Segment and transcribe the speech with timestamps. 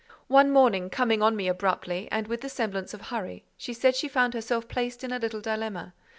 [0.29, 4.07] One morning, coming on me abruptly, and with the semblance of hurry, she said she
[4.07, 5.93] found herself placed in a little dilemma.